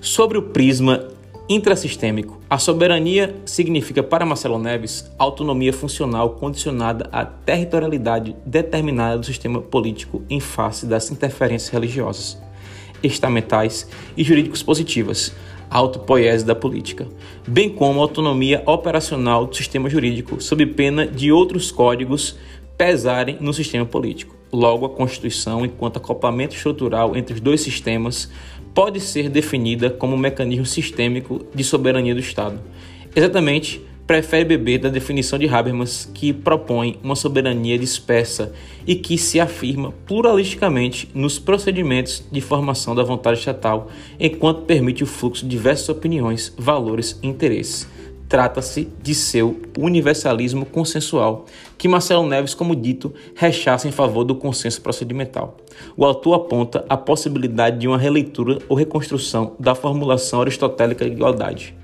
Sobre 0.00 0.36
o 0.36 0.42
prisma 0.42 1.08
Intrasistêmico. 1.48 2.38
A 2.50 2.58
soberania 2.58 3.34
significa 3.46 4.02
para 4.02 4.26
Marcelo 4.26 4.58
Neves 4.58 5.10
autonomia 5.18 5.72
funcional 5.72 6.30
condicionada 6.30 7.08
à 7.10 7.24
territorialidade 7.24 8.36
determinada 8.44 9.18
do 9.18 9.24
sistema 9.24 9.62
político 9.62 10.22
em 10.28 10.40
face 10.40 10.84
das 10.84 11.10
interferências 11.10 11.70
religiosas, 11.70 12.38
estamentais 13.02 13.88
e 14.14 14.22
jurídicos 14.22 14.62
positivas, 14.62 15.34
autopoiese 15.70 16.44
da 16.44 16.54
política, 16.54 17.08
bem 17.46 17.70
como 17.70 18.02
autonomia 18.02 18.62
operacional 18.66 19.46
do 19.46 19.56
sistema 19.56 19.88
jurídico, 19.88 20.42
sob 20.42 20.66
pena 20.66 21.06
de 21.06 21.32
outros 21.32 21.70
códigos 21.70 22.36
pesarem 22.76 23.38
no 23.40 23.54
sistema 23.54 23.86
político. 23.86 24.36
Logo, 24.52 24.86
a 24.86 24.90
Constituição, 24.90 25.64
enquanto 25.64 25.98
acoplamento 25.98 26.54
estrutural 26.54 27.14
entre 27.16 27.34
os 27.34 27.40
dois 27.40 27.60
sistemas, 27.60 28.30
pode 28.74 29.00
ser 29.00 29.28
definida 29.28 29.90
como 29.90 30.14
um 30.14 30.18
mecanismo 30.18 30.66
sistêmico 30.66 31.44
de 31.54 31.64
soberania 31.64 32.14
do 32.14 32.20
Estado. 32.20 32.60
Exatamente, 33.14 33.80
prefere 34.06 34.44
beber 34.44 34.78
da 34.78 34.88
definição 34.88 35.38
de 35.38 35.48
Habermas, 35.48 36.10
que 36.14 36.32
propõe 36.32 36.98
uma 37.02 37.14
soberania 37.14 37.78
dispersa 37.78 38.52
e 38.86 38.94
que 38.94 39.18
se 39.18 39.38
afirma 39.38 39.92
pluralisticamente 40.06 41.08
nos 41.12 41.38
procedimentos 41.38 42.24
de 42.30 42.40
formação 42.40 42.94
da 42.94 43.02
vontade 43.02 43.38
estatal, 43.38 43.90
enquanto 44.18 44.62
permite 44.62 45.02
o 45.02 45.06
fluxo 45.06 45.44
de 45.44 45.50
diversas 45.50 45.88
opiniões, 45.88 46.54
valores 46.56 47.18
e 47.22 47.26
interesses 47.26 47.97
trata-se 48.28 48.88
de 49.02 49.14
seu 49.14 49.60
universalismo 49.76 50.66
consensual, 50.66 51.46
que 51.78 51.88
Marcelo 51.88 52.28
Neves, 52.28 52.54
como 52.54 52.76
dito, 52.76 53.14
rechaça 53.34 53.88
em 53.88 53.92
favor 53.92 54.22
do 54.22 54.34
consenso 54.34 54.82
procedimental. 54.82 55.56
O 55.96 56.04
autor 56.04 56.34
aponta 56.34 56.84
a 56.88 56.96
possibilidade 56.96 57.78
de 57.78 57.88
uma 57.88 57.96
releitura 57.96 58.58
ou 58.68 58.76
reconstrução 58.76 59.56
da 59.58 59.74
formulação 59.74 60.42
aristotélica 60.42 61.04
de 61.04 61.12
igualdade. 61.12 61.74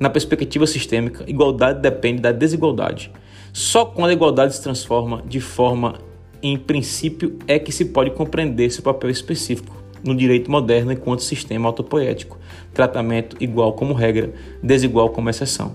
Na 0.00 0.08
perspectiva 0.08 0.66
sistêmica, 0.66 1.24
igualdade 1.28 1.80
depende 1.80 2.22
da 2.22 2.32
desigualdade. 2.32 3.12
Só 3.52 3.84
quando 3.84 4.10
a 4.10 4.14
igualdade 4.14 4.54
se 4.54 4.62
transforma 4.62 5.22
de 5.26 5.40
forma 5.40 5.98
em 6.42 6.56
princípio 6.58 7.38
é 7.46 7.58
que 7.58 7.70
se 7.70 7.86
pode 7.86 8.10
compreender 8.10 8.70
seu 8.70 8.82
papel 8.82 9.10
específico 9.10 9.83
no 10.04 10.14
direito 10.14 10.50
moderno 10.50 10.92
enquanto 10.92 11.22
sistema 11.22 11.68
autopoético, 11.68 12.38
tratamento 12.72 13.36
igual 13.40 13.72
como 13.72 13.94
regra, 13.94 14.32
desigual 14.62 15.10
como 15.10 15.30
exceção. 15.30 15.74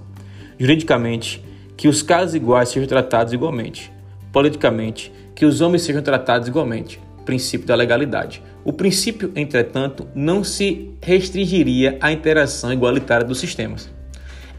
Juridicamente, 0.57 1.43
que 1.75 1.88
os 1.88 2.01
casos 2.01 2.36
iguais 2.36 2.69
sejam 2.69 2.88
tratados 2.88 3.33
igualmente. 3.33 3.91
Politicamente, 4.31 5.12
que 5.33 5.45
os 5.45 5.62
homens 5.62 5.81
sejam 5.83 6.01
tratados 6.01 6.48
igualmente. 6.48 7.00
Princípio 7.25 7.67
da 7.67 7.75
legalidade. 7.75 8.43
O 8.65 8.74
princípio, 8.74 9.31
entretanto, 9.36 10.05
não 10.13 10.43
se 10.43 10.91
restringiria 11.01 11.98
à 12.01 12.12
interação 12.12 12.74
igualitária 12.74 13.25
dos 13.25 13.39
sistemas. 13.39 13.89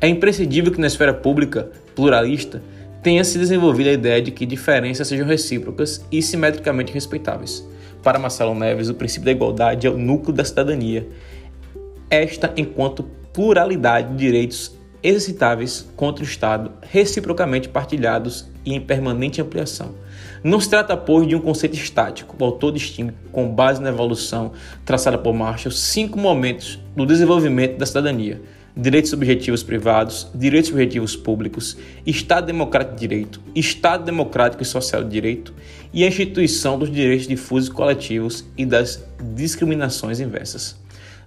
É 0.01 0.09
imprescindível 0.09 0.73
que 0.73 0.81
na 0.81 0.87
esfera 0.87 1.13
pública, 1.13 1.71
pluralista, 1.95 2.63
tenha 3.03 3.23
se 3.23 3.39
desenvolvido 3.39 3.91
a 3.91 3.93
ideia 3.93 4.23
de 4.23 4.31
que 4.31 4.47
diferenças 4.47 5.07
sejam 5.07 5.27
recíprocas 5.27 6.05
e 6.11 6.23
simetricamente 6.23 6.93
respeitáveis. 6.93 7.67
Para 8.03 8.19
Marcelo 8.19 8.55
Neves, 8.55 8.89
o 8.89 8.95
princípio 8.95 9.27
da 9.27 9.33
igualdade 9.33 9.87
é 9.87 9.91
o 9.91 9.99
núcleo 9.99 10.33
da 10.35 10.45
cidadania. 10.45 11.09
Esta, 12.09 12.53
enquanto 12.57 13.03
pluralidade 13.33 14.11
de 14.11 14.17
direitos 14.17 14.79
exercitáveis 15.03 15.89
contra 15.97 16.23
o 16.23 16.27
Estado, 16.27 16.73
reciprocamente 16.83 17.69
partilhados 17.69 18.51
e 18.65 18.75
em 18.75 18.81
permanente 18.81 19.41
ampliação. 19.41 19.95
Não 20.45 20.61
se 20.61 20.69
trata, 20.69 20.97
pois, 20.97 21.27
de 21.27 21.35
um 21.35 21.41
conceito 21.41 21.75
estático. 21.75 22.37
O 22.39 22.45
autor 22.45 22.73
distingue, 22.73 23.15
com 23.33 23.49
base 23.49 23.81
na 23.81 23.89
evolução 23.89 24.53
traçada 24.85 25.17
por 25.17 25.33
Marshall, 25.33 25.73
cinco 25.73 26.19
momentos 26.19 26.79
do 26.95 27.07
desenvolvimento 27.07 27.79
da 27.79 27.87
cidadania 27.87 28.43
direitos 28.77 29.11
subjetivos 29.11 29.63
privados, 29.63 30.29
direitos 30.35 30.71
subjetivos 30.71 31.17
públicos, 31.17 31.77
Estado 32.07 32.47
democrático 32.47 32.95
de 32.95 33.01
direito, 33.01 33.41
Estado 33.55 34.05
democrático 34.05 34.63
e 34.63 34.67
social 34.67 35.05
de 35.05 35.11
direito 35.11 35.55
e 35.93 36.05
a 36.05 36.09
instituição 36.09 36.79
dos 36.79 36.91
direitos 36.91 37.27
difusos 37.27 37.69
coletivos 37.69 38.45
e 38.57 38.65
das 38.65 39.05
discriminações 39.35 40.21
inversas. 40.21 40.80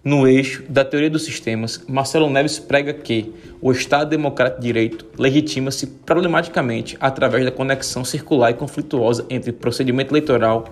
No 0.05 0.27
eixo 0.27 0.65
da 0.67 0.83
teoria 0.83 1.09
dos 1.09 1.23
sistemas, 1.23 1.81
Marcelo 1.87 2.29
Neves 2.29 2.59
prega 2.59 2.93
que 2.93 3.33
o 3.61 3.71
Estado 3.71 4.09
democrático 4.09 4.59
de 4.59 4.67
direito 4.67 5.05
legitima-se 5.17 5.87
problematicamente 5.87 6.97
através 6.99 7.45
da 7.45 7.51
conexão 7.51 8.03
circular 8.03 8.51
e 8.51 8.55
conflituosa 8.55 9.25
entre 9.29 9.53
procedimento 9.53 10.11
eleitoral, 10.11 10.65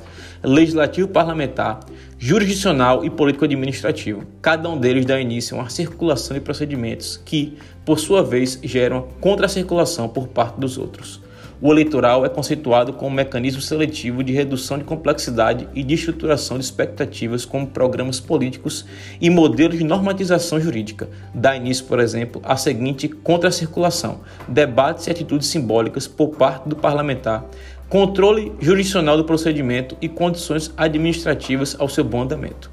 legislativo 0.43 1.07
parlamentar, 1.07 1.79
jurisdicional 2.19 3.05
e 3.05 3.09
político-administrativo. 3.09 4.25
Cada 4.41 4.67
um 4.67 4.77
deles 4.77 5.05
dá 5.05 5.17
início 5.17 5.55
a 5.55 5.61
uma 5.61 5.69
circulação 5.69 6.35
de 6.35 6.41
procedimentos 6.41 7.15
que, 7.15 7.57
por 7.85 7.99
sua 7.99 8.21
vez, 8.21 8.59
geram 8.61 9.07
contra-circulação 9.21 10.09
por 10.09 10.27
parte 10.27 10.59
dos 10.59 10.77
outros. 10.77 11.21
O 11.63 11.71
eleitoral 11.71 12.25
é 12.25 12.29
conceituado 12.29 12.91
como 12.91 13.11
um 13.11 13.13
mecanismo 13.13 13.61
seletivo 13.61 14.23
de 14.23 14.33
redução 14.33 14.79
de 14.79 14.83
complexidade 14.83 15.67
e 15.75 15.83
de 15.83 15.93
estruturação 15.93 16.57
de 16.57 16.63
expectativas 16.63 17.45
como 17.45 17.67
programas 17.67 18.19
políticos 18.19 18.83
e 19.21 19.29
modelos 19.29 19.77
de 19.77 19.83
normatização 19.83 20.59
jurídica. 20.59 21.07
Dá 21.35 21.55
início, 21.55 21.85
por 21.85 21.99
exemplo, 21.99 22.41
à 22.43 22.57
seguinte 22.57 23.07
contra-circulação: 23.07 24.21
debates 24.47 25.05
e 25.05 25.11
atitudes 25.11 25.49
simbólicas 25.49 26.07
por 26.07 26.29
parte 26.29 26.67
do 26.67 26.75
parlamentar, 26.75 27.45
controle 27.87 28.51
jurisdicional 28.59 29.15
do 29.15 29.25
procedimento 29.25 29.95
e 30.01 30.09
condições 30.09 30.73
administrativas 30.75 31.75
ao 31.77 31.87
seu 31.87 32.03
bom 32.03 32.23
andamento. 32.23 32.71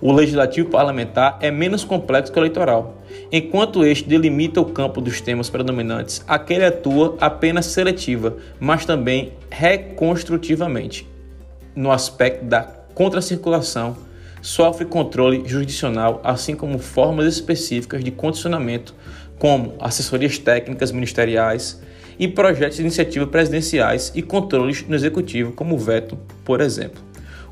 O 0.00 0.12
legislativo 0.12 0.68
parlamentar 0.68 1.38
é 1.40 1.50
menos 1.50 1.82
complexo 1.82 2.32
que 2.32 2.38
o 2.38 2.40
eleitoral. 2.40 2.98
Enquanto 3.32 3.84
este 3.84 4.08
delimita 4.08 4.60
o 4.60 4.66
campo 4.66 5.00
dos 5.00 5.20
temas 5.20 5.50
predominantes, 5.50 6.24
aquele 6.28 6.64
atua 6.64 7.16
apenas 7.20 7.66
seletiva, 7.66 8.36
mas 8.60 8.84
também 8.84 9.32
reconstrutivamente. 9.50 11.06
No 11.74 11.90
aspecto 11.90 12.44
da 12.44 12.62
contracirculação, 12.94 13.96
sofre 14.40 14.84
controle 14.84 15.42
jurisdicional, 15.44 16.20
assim 16.22 16.54
como 16.54 16.78
formas 16.78 17.26
específicas 17.26 18.04
de 18.04 18.12
condicionamento, 18.12 18.94
como 19.36 19.74
assessorias 19.80 20.38
técnicas 20.38 20.92
ministeriais 20.92 21.82
e 22.18 22.28
projetos 22.28 22.76
de 22.76 22.82
iniciativa 22.82 23.26
presidenciais 23.26 24.12
e 24.14 24.22
controles 24.22 24.84
no 24.86 24.94
executivo, 24.94 25.52
como 25.52 25.74
o 25.74 25.78
veto, 25.78 26.16
por 26.44 26.60
exemplo. 26.60 27.02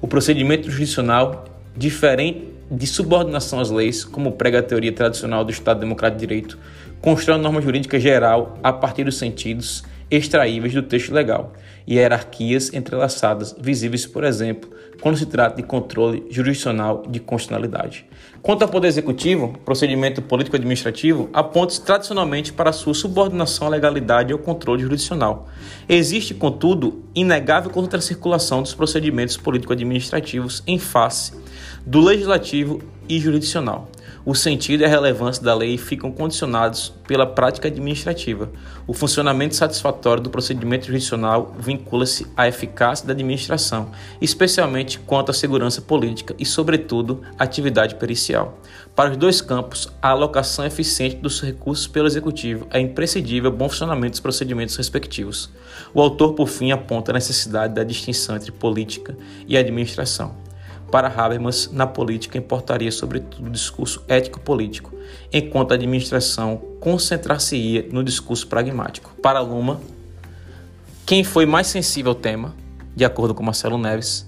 O 0.00 0.06
procedimento 0.06 0.70
jurisdicional, 0.70 1.44
diferente 1.76 2.49
de 2.71 2.87
subordinação 2.87 3.61
às 3.61 3.71
leis, 3.71 4.04
como 4.04 4.33
prega 4.33 4.59
a 4.59 4.62
teoria 4.62 4.92
tradicional 4.92 5.45
do 5.45 5.50
Estado 5.50 5.80
Democrático 5.80 6.21
de 6.21 6.26
Direito, 6.26 6.59
constrói 7.00 7.38
norma 7.38 7.61
jurídica 7.61 8.00
geral 8.00 8.59
a 8.62 8.73
partir 8.73 9.04
dos 9.04 9.18
sentidos 9.18 9.85
extraíveis 10.11 10.73
do 10.73 10.83
texto 10.83 11.12
legal 11.12 11.52
e 11.87 11.95
hierarquias 11.95 12.73
entrelaçadas, 12.73 13.54
visíveis, 13.59 14.06
por 14.06 14.25
exemplo, 14.25 14.71
quando 15.00 15.16
se 15.16 15.26
trata 15.26 15.56
de 15.56 15.62
controle 15.62 16.25
jurisdicional 16.30 17.02
de 17.09 17.21
constitucionalidade. 17.21 18.06
Quanto 18.42 18.62
ao 18.62 18.68
Poder 18.68 18.88
Executivo, 18.88 19.59
procedimento 19.64 20.23
político-administrativo 20.23 21.28
aponta 21.33 21.80
tradicionalmente 21.80 22.52
para 22.52 22.73
sua 22.73 22.95
subordinação 22.95 23.66
à 23.66 23.71
legalidade 23.71 24.30
e 24.30 24.33
ao 24.33 24.38
controle 24.38 24.83
jurisdicional. 24.83 25.49
Existe, 25.88 26.35
contudo, 26.35 27.04
inegável 27.14 27.71
contra-circulação 27.71 28.62
dos 28.62 28.75
procedimentos 28.75 29.37
político-administrativos 29.37 30.62
em 30.66 30.78
face 30.78 31.33
do 31.87 32.00
legislativo 32.00 32.83
e 33.09 33.21
jurisdicional. 33.21 33.88
O 34.25 34.35
sentido 34.35 34.81
e 34.81 34.85
a 34.85 34.88
relevância 34.88 35.40
da 35.40 35.55
lei 35.55 35.78
ficam 35.78 36.11
condicionados 36.11 36.93
pela 37.07 37.25
prática 37.25 37.69
administrativa. 37.69 38.50
O 38.85 38.93
funcionamento 38.93 39.55
satisfatório 39.55 40.21
do 40.21 40.28
procedimento 40.28 40.87
jurisdicional 40.87 41.55
vincula-se 41.57 42.26
à 42.37 42.49
eficácia 42.49 43.07
da 43.07 43.12
administração, 43.12 43.93
especialmente 44.21 44.99
quanto 44.99 45.31
à 45.31 45.33
segurança 45.33 45.81
política 45.81 46.35
e, 46.40 46.45
sobretudo, 46.45 47.23
à 47.38 47.45
atividade 47.45 47.95
pericial. 47.95 48.59
Para 48.97 49.12
os 49.12 49.16
dois 49.16 49.40
campos, 49.40 49.88
a 50.02 50.09
alocação 50.09 50.66
eficiente 50.66 51.14
dos 51.14 51.40
recursos 51.40 51.87
pelo 51.87 52.09
executivo 52.09 52.66
é 52.71 52.81
imprescindível 52.81 53.52
ao 53.52 53.57
bom 53.57 53.69
funcionamento 53.69 54.12
dos 54.12 54.21
procedimentos 54.21 54.75
respectivos. 54.75 55.50
O 55.95 56.00
autor, 56.00 56.33
por 56.33 56.49
fim, 56.49 56.73
aponta 56.73 57.12
a 57.12 57.14
necessidade 57.14 57.75
da 57.75 57.85
distinção 57.85 58.35
entre 58.35 58.50
política 58.50 59.16
e 59.47 59.57
administração. 59.57 60.45
Para 60.90 61.09
Habermas, 61.09 61.71
na 61.73 61.87
política 61.87 62.38
importaria 62.38 62.93
sobretudo 62.93 63.49
o 63.49 63.50
discurso 63.50 64.02
ético-político, 64.07 64.95
enquanto 65.33 65.73
a 65.73 65.75
administração 65.75 66.61
concentrar-se-ia 66.81 67.88
no 67.90 68.05
discurso 68.05 68.47
pragmático. 68.47 69.14
Para 69.21 69.40
Luma, 69.40 69.81
quem 71.05 71.25
foi 71.25 71.47
mais 71.47 71.66
sensível 71.66 72.12
ao 72.12 72.14
tema, 72.14 72.55
de 72.95 73.05
acordo 73.05 73.35
com 73.35 73.43
Marcelo 73.43 73.78
Neves, 73.78 74.26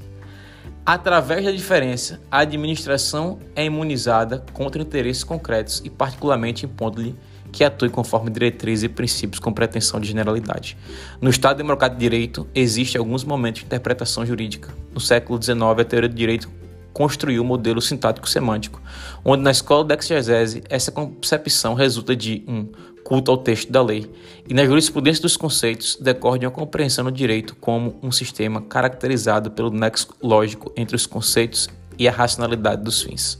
através 0.84 1.44
da 1.44 1.50
diferença, 1.52 2.20
a 2.30 2.40
administração 2.40 3.38
é 3.54 3.64
imunizada 3.64 4.44
contra 4.52 4.82
interesses 4.82 5.22
concretos 5.22 5.80
e 5.84 5.90
particularmente 5.90 6.66
impondo-lhe 6.66 7.14
que 7.50 7.64
atue 7.64 7.88
conforme 7.88 8.30
diretrizes 8.30 8.84
e 8.84 8.88
princípios 8.88 9.38
com 9.40 9.52
pretensão 9.52 10.00
de 10.00 10.08
generalidade. 10.08 10.76
No 11.20 11.30
Estado 11.30 11.58
Democrático 11.58 11.98
de 11.98 12.04
Direito, 12.04 12.46
existem 12.54 12.98
alguns 12.98 13.24
momentos 13.24 13.60
de 13.60 13.66
interpretação 13.66 14.24
jurídica. 14.24 14.74
No 14.92 15.00
século 15.00 15.42
XIX, 15.42 15.60
a 15.62 15.84
teoria 15.84 16.08
do 16.08 16.14
direito 16.14 16.48
construiu 16.92 17.42
o 17.42 17.44
modelo 17.44 17.80
sintático-semântico, 17.80 18.82
onde 19.24 19.42
na 19.42 19.52
escola 19.52 19.84
da 19.84 19.94
exegese 19.94 20.64
essa 20.68 20.90
concepção 20.90 21.74
resulta 21.74 22.16
de 22.16 22.42
um 22.48 22.66
culto 23.04 23.30
ao 23.30 23.38
texto 23.38 23.70
da 23.70 23.80
lei, 23.80 24.10
e 24.48 24.52
na 24.52 24.66
jurisprudência 24.66 25.22
dos 25.22 25.36
conceitos 25.36 25.96
decorre 26.00 26.40
de 26.40 26.46
uma 26.46 26.52
compreensão 26.52 27.04
do 27.04 27.12
direito 27.12 27.56
como 27.56 27.96
um 28.02 28.10
sistema 28.10 28.60
caracterizado 28.60 29.50
pelo 29.50 29.70
nexo 29.70 30.08
lógico 30.22 30.72
entre 30.76 30.96
os 30.96 31.06
conceitos 31.06 31.68
e 31.98 32.06
a 32.06 32.12
racionalidade 32.12 32.82
dos 32.82 33.02
fins. 33.02 33.36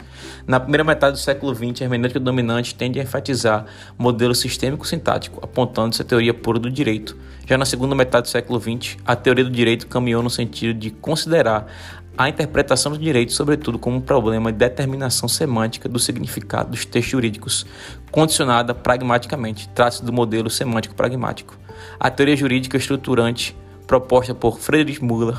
Na 0.47 0.59
primeira 0.59 0.83
metade 0.83 1.13
do 1.13 1.19
século 1.19 1.55
XX, 1.55 1.83
a 1.83 1.85
hermenêutica 1.85 2.19
dominante 2.19 2.75
tende 2.75 2.99
a 2.99 3.03
enfatizar 3.03 3.67
modelo 3.97 4.35
sistêmico-sintático, 4.35 5.39
apontando-se 5.43 6.03
a 6.03 6.05
teoria 6.05 6.35
pura 6.35 6.59
do 6.59 6.71
direito. 6.71 7.17
Já 7.47 7.57
na 7.57 7.65
segunda 7.65 7.95
metade 7.95 8.25
do 8.25 8.29
século 8.29 8.61
XX, 8.61 8.97
a 9.07 9.15
teoria 9.15 9.45
do 9.45 9.51
direito 9.51 9.87
caminhou 9.87 10.23
no 10.23 10.31
sentido 10.31 10.79
de 10.79 10.91
considerar 10.91 11.67
a 12.19 12.29
interpretação 12.29 12.91
do 12.91 12.99
direito, 12.99 13.33
sobretudo, 13.33 13.79
como 13.79 13.97
um 13.97 14.01
problema 14.01 14.51
de 14.51 14.59
determinação 14.59 15.29
semântica 15.29 15.89
do 15.89 16.01
significado 16.01 16.71
dos 16.71 16.85
textos 16.85 17.13
jurídicos, 17.13 17.65
condicionada 18.11 18.75
pragmaticamente. 18.75 19.69
Trata-se 19.69 20.05
do 20.05 20.13
modelo 20.13 20.51
semântico 20.51 20.97
pragmático. 20.97 21.57
A 22.01 22.11
teoria 22.11 22.35
jurídica 22.35 22.77
estruturante 22.77 23.57
proposta 23.87 24.35
por 24.35 24.59
Friedrich 24.59 25.03
Müller 25.03 25.37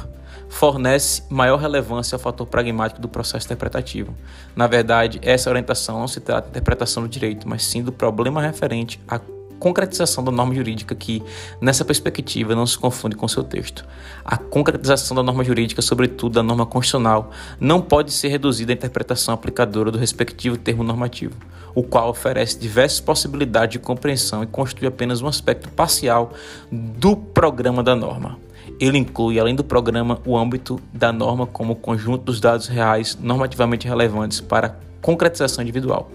fornece 0.50 1.24
maior 1.30 1.58
relevância 1.58 2.16
ao 2.16 2.20
fator 2.20 2.46
pragmático 2.48 3.00
do 3.00 3.08
processo 3.08 3.46
interpretativo. 3.46 4.14
Na 4.56 4.68
verdade, 4.68 5.20
essa 5.22 5.50
orientação 5.50 6.00
não 6.00 6.08
se 6.08 6.20
trata 6.20 6.48
de 6.48 6.50
interpretação 6.50 7.04
do 7.04 7.10
direito, 7.10 7.48
mas 7.48 7.64
sim 7.64 7.84
do 7.84 7.92
problema 7.92 8.42
referente 8.42 9.00
à 9.08 9.20
concretização 9.60 10.24
da 10.24 10.32
norma 10.32 10.56
jurídica 10.56 10.96
que, 10.96 11.22
nessa 11.62 11.84
perspectiva, 11.84 12.56
não 12.56 12.66
se 12.66 12.78
confunde 12.78 13.16
com 13.16 13.28
seu 13.28 13.44
texto. 13.44 13.86
A 14.24 14.38
concretização 14.38 15.16
da 15.16 15.22
norma 15.22 15.44
jurídica, 15.44 15.82
sobretudo 15.82 16.36
da 16.36 16.44
norma 16.44 16.66
constitucional, 16.66 17.32
não 17.60 17.82
pode 17.82 18.12
ser 18.12 18.30
reduzida 18.30 18.72
à 18.72 18.76
interpretação 18.76 19.34
aplicadora 19.34 19.92
do 19.92 19.98
respectivo 19.98 20.58
termo 20.58 20.84
normativo, 20.84 21.36
o 21.76 21.84
qual 21.84 22.10
oferece 22.10 22.58
diversas 22.58 23.00
possibilidades 23.00 23.74
de 23.74 23.80
compreensão 23.80 24.42
e 24.42 24.48
constitui 24.48 24.88
apenas 24.88 25.22
um 25.22 25.28
aspecto 25.28 25.70
parcial 25.70 26.32
do 26.72 27.16
programa 27.16 27.84
da 27.84 27.96
norma. 27.96 28.49
Ele 28.80 28.98
inclui, 28.98 29.38
além 29.38 29.56
do 29.56 29.64
programa, 29.64 30.22
o 30.26 30.38
âmbito 30.38 30.80
da 30.94 31.12
norma 31.12 31.46
como 31.46 31.76
conjunto 31.76 32.24
dos 32.24 32.40
dados 32.40 32.68
reais 32.68 33.18
normativamente 33.22 33.88
relevantes 33.88 34.40
para 34.40 34.80
concretização 35.02 35.62
individual. 35.62 36.10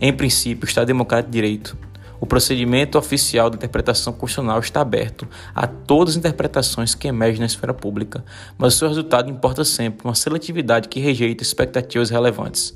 Em 0.00 0.12
princípio, 0.12 0.66
o 0.66 0.68
Estado 0.68 0.86
Democrático 0.86 1.30
de 1.30 1.36
Direito. 1.36 1.76
O 2.20 2.26
procedimento 2.26 2.98
oficial 2.98 3.48
de 3.48 3.56
interpretação 3.56 4.12
constitucional 4.12 4.58
está 4.58 4.80
aberto 4.80 5.28
a 5.54 5.68
todas 5.68 6.14
as 6.14 6.18
interpretações 6.18 6.92
que 6.92 7.06
emergem 7.06 7.38
na 7.38 7.46
esfera 7.46 7.72
pública, 7.72 8.24
mas 8.56 8.74
o 8.74 8.78
seu 8.78 8.88
resultado 8.88 9.30
importa 9.30 9.64
sempre 9.64 10.04
uma 10.04 10.16
seletividade 10.16 10.88
que 10.88 10.98
rejeita 10.98 11.44
expectativas 11.44 12.10
relevantes. 12.10 12.74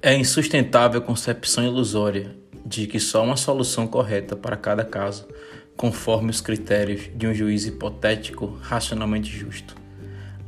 É 0.00 0.14
insustentável 0.14 1.00
a 1.00 1.04
concepção 1.04 1.64
ilusória 1.64 2.36
de 2.64 2.86
que 2.86 3.00
só 3.00 3.24
uma 3.24 3.36
solução 3.36 3.88
correta 3.88 4.36
para 4.36 4.56
cada 4.56 4.84
caso 4.84 5.26
conforme 5.76 6.30
os 6.30 6.40
critérios 6.40 7.10
de 7.14 7.26
um 7.26 7.34
juiz 7.34 7.66
hipotético 7.66 8.58
racionalmente 8.62 9.30
justo. 9.30 9.76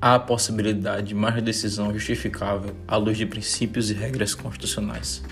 Há 0.00 0.14
a 0.14 0.20
possibilidade 0.20 1.08
de 1.08 1.14
mais 1.14 1.42
decisão 1.42 1.92
justificável 1.92 2.74
à 2.86 2.96
luz 2.96 3.18
de 3.18 3.26
princípios 3.26 3.90
e 3.90 3.94
regras 3.94 4.34
constitucionais. 4.34 5.22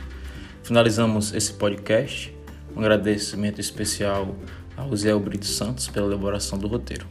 Finalizamos 0.62 1.32
esse 1.32 1.52
podcast. 1.52 2.34
Um 2.74 2.80
agradecimento 2.80 3.60
especial 3.60 4.36
ao 4.76 4.94
Zé 4.94 5.14
Brito 5.14 5.46
Santos 5.46 5.88
pela 5.88 6.06
elaboração 6.06 6.58
do 6.58 6.66
roteiro. 6.66 7.06